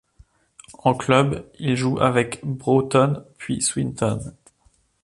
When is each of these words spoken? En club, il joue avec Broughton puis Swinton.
En 0.79 0.95
club, 0.95 1.45
il 1.59 1.75
joue 1.75 1.99
avec 1.99 2.43
Broughton 2.43 3.23
puis 3.37 3.61
Swinton. 3.61 4.35